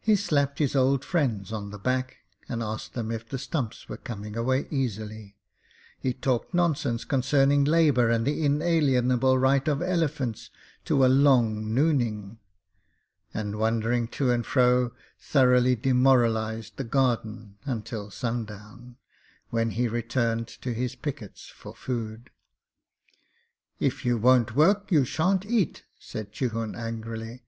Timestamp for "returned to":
19.88-20.74